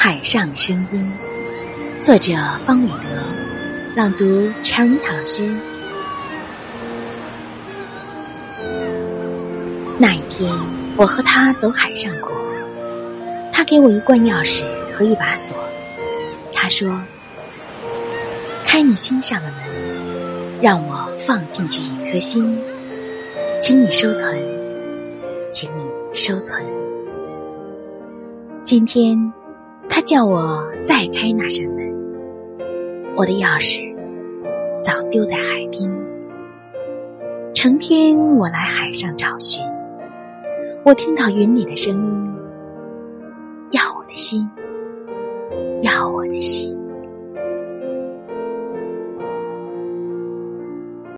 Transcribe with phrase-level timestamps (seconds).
[0.00, 1.12] 海上声音，
[2.00, 2.32] 作者
[2.64, 5.52] 方伟德，朗读 c h a r 老师。
[9.98, 10.54] 那一天，
[10.96, 12.30] 我和他走海上过，
[13.52, 14.62] 他给我一罐钥匙
[14.96, 15.58] 和一把锁，
[16.54, 17.02] 他说
[18.64, 22.56] ：“开你心上的门，让我放进去一颗心，
[23.60, 24.32] 请你收存，
[25.50, 25.82] 请你
[26.14, 26.64] 收存。”
[28.62, 29.32] 今天。
[29.88, 31.92] 他叫我再开那扇门，
[33.16, 33.82] 我的钥匙
[34.80, 35.90] 早丢在海边。
[37.54, 39.64] 成天我来海上找寻，
[40.84, 42.32] 我听到云里的声音，
[43.72, 44.48] 要我的心，
[45.82, 46.77] 要我的心。